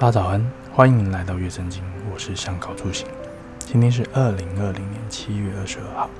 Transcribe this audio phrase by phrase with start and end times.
[0.00, 3.06] 大家早安，欢迎来到月圣经，我是香稿出行。
[3.58, 6.10] 今天是二零二零年七月二十二号。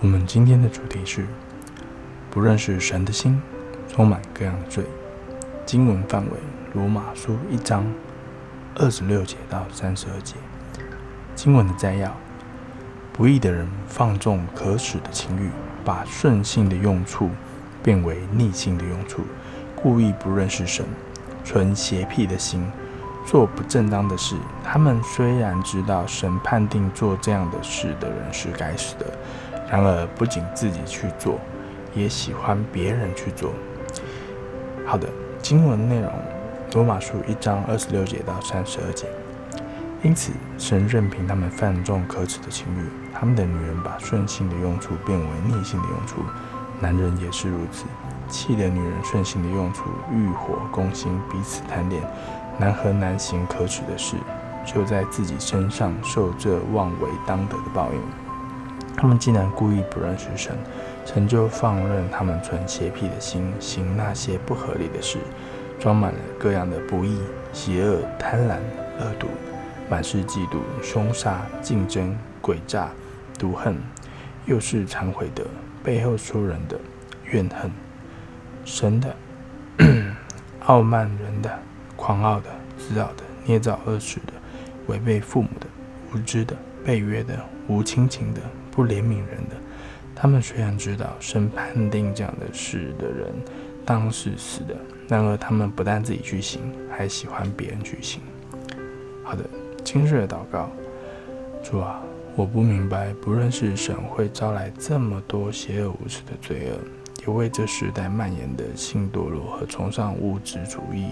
[0.00, 1.26] 我们今天的主题是
[2.30, 3.40] 不认识神的心，
[3.88, 4.84] 充满各样的罪。
[5.64, 6.32] 经文范围：
[6.74, 7.90] 罗马书一章
[8.74, 10.34] 二十六节到三十二节。
[11.34, 12.14] 经文的摘要：
[13.14, 15.48] 不义的人放纵可耻的情欲，
[15.86, 17.30] 把顺性的用处
[17.82, 19.22] 变为逆性的用处，
[19.74, 20.84] 故意不认识神。
[21.44, 22.66] 存邪僻的心，
[23.26, 24.34] 做不正当的事。
[24.64, 29.06] 他们虽然知道神判定做这样的事的人是该死的，
[29.70, 31.38] 然而不仅自己去做，
[31.94, 33.52] 也喜欢别人去做。
[34.86, 35.08] 好的，
[35.40, 36.10] 经文内容：
[36.72, 39.06] 罗马书一章二十六节到三十二节。
[40.02, 46.16] 因此，神任凭他们放纵可耻的情欲，他们的女人把顺性的用处变为逆性的用处，
[46.78, 47.84] 男人也是如此。
[48.34, 52.02] 气的女人顺行的用处，欲火攻心，彼此贪恋，
[52.58, 54.16] 难和难行可耻的事，
[54.66, 58.00] 就在自己身上受这妄为当得的报应。
[58.96, 60.58] 他们既然故意不认识神，
[61.04, 65.18] 神就放任他们存邪僻的心，行那些不合理的事，
[65.78, 67.20] 装满了各样的不义、
[67.52, 68.56] 邪恶、贪婪、
[68.98, 69.28] 恶毒，
[69.88, 72.88] 满是嫉妒、凶杀、竞争、诡诈、
[73.38, 73.76] 毒恨，
[74.44, 75.46] 又是忏悔的，
[75.84, 76.76] 背后说人的，
[77.30, 77.70] 怨恨。
[78.64, 79.14] 神的
[80.66, 81.50] 傲慢，人的
[81.96, 84.32] 狂傲的，自傲的，捏造恶事的，
[84.86, 85.66] 违背父母的，
[86.12, 89.56] 无知的，背约的，无亲情的，不怜悯人的。
[90.14, 93.32] 他们虽然知道神判定这样的事的人
[93.84, 94.74] 当是死的，
[95.08, 98.22] 然而他们不但自己去行，还喜欢别人去行。
[99.22, 99.44] 好的，
[99.84, 100.70] 今日的祷告，
[101.62, 102.00] 主啊，
[102.36, 106.78] 我不明白，不认识神会招来这么多邪恶无耻的罪恶。
[107.26, 111.08] 也为这时代蔓延的性堕落和崇尚物质主义、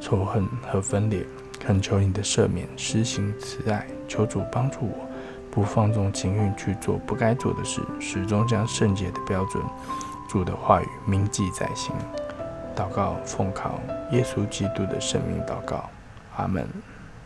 [0.00, 1.22] 仇恨和分裂，
[1.58, 5.06] 恳求你的赦免，施行慈爱，求主帮助我，
[5.50, 9.62] 不放纵情欲去做不该做的事，始终将圣洁的标准、
[10.30, 11.94] 主的话语铭记在心。
[12.74, 13.78] 祷告奉靠
[14.12, 15.90] 耶稣基督的圣名祷告，
[16.36, 16.66] 阿门。